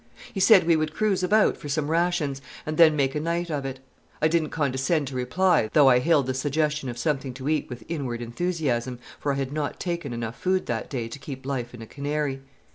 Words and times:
He 0.33 0.39
said 0.39 0.65
we 0.65 0.75
would 0.75 0.95
cruise 0.95 1.21
about 1.21 1.57
for 1.57 1.69
some 1.69 1.87
rations, 1.87 2.41
and 2.65 2.77
then 2.77 2.95
make 2.95 3.13
a 3.13 3.19
night 3.19 3.51
of 3.51 3.65
it. 3.65 3.79
I 4.19 4.27
didn't 4.27 4.49
condescend 4.49 5.07
to 5.09 5.15
reply, 5.15 5.69
though 5.73 5.89
I 5.89 5.99
hailed 5.99 6.25
the 6.25 6.33
suggestion 6.33 6.89
of 6.89 6.97
something 6.97 7.35
to 7.35 7.47
eat 7.47 7.69
with 7.69 7.83
inward 7.87 8.19
enthusiasm, 8.19 8.97
for 9.19 9.31
I 9.33 9.35
had 9.35 9.53
not 9.53 9.79
taken 9.79 10.11
enough 10.11 10.39
food 10.41 10.65
that 10.65 10.89
day 10.89 11.07
to 11.07 11.19
keep 11.19 11.45
life 11.45 11.75
in 11.75 11.83
a 11.83 11.85
canary. 11.85 12.41